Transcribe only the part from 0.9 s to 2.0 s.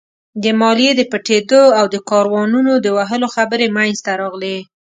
د پټېدو او د